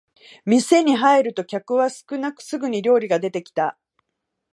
[0.47, 3.77] 店に入ると客は少なくすぐに料理が出てきた